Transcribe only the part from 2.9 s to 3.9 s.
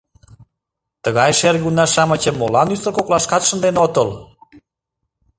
коклашкат шынден